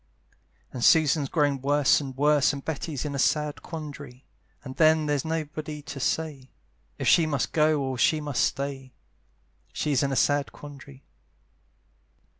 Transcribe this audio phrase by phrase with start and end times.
[0.73, 4.25] And Susan's growing worse and worse, And Betty's in a sad quandary;
[4.63, 6.49] And then there's nobody to say
[6.97, 8.93] If she must go or she must stay:
[9.71, 11.03] She's in a sad quandary.